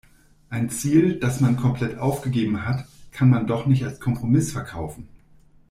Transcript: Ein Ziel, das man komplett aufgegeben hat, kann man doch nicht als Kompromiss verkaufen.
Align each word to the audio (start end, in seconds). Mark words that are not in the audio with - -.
Ein 0.49 0.71
Ziel, 0.71 1.19
das 1.19 1.41
man 1.41 1.57
komplett 1.57 1.99
aufgegeben 1.99 2.65
hat, 2.65 2.87
kann 3.11 3.29
man 3.29 3.45
doch 3.45 3.67
nicht 3.67 3.83
als 3.83 3.99
Kompromiss 3.99 4.51
verkaufen. 4.51 5.07